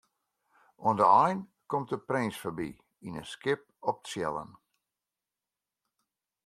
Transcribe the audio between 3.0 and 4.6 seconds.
yn in skip op tsjillen.